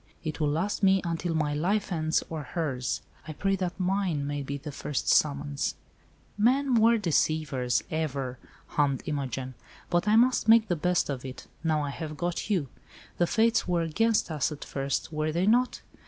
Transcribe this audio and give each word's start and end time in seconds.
It 0.23 0.39
will 0.39 0.49
last 0.49 0.81
me 0.81 0.99
until 1.03 1.35
my 1.35 1.53
life 1.53 1.91
ends 1.91 2.23
or 2.27 2.41
hers. 2.41 3.03
I 3.27 3.33
pray 3.33 3.55
that 3.57 3.79
mine 3.79 4.25
may 4.25 4.41
be 4.41 4.57
the 4.57 4.71
first 4.71 5.07
summons." 5.07 5.75
"Men 6.39 6.73
were 6.73 6.97
deceivers, 6.97 7.83
ever," 7.91 8.39
hummed 8.65 9.03
Imogen. 9.05 9.53
"But 9.91 10.07
I 10.07 10.15
must 10.15 10.47
make 10.47 10.69
the 10.69 10.75
best 10.75 11.07
of 11.11 11.23
it, 11.23 11.45
now 11.63 11.83
I 11.83 11.91
have 11.91 12.17
got 12.17 12.49
you. 12.49 12.67
The 13.19 13.27
Fates 13.27 13.67
were 13.67 13.83
against 13.83 14.31
us 14.31 14.51
at 14.51 14.65
first, 14.65 15.13
were 15.13 15.31
they 15.31 15.45
not? 15.45 15.83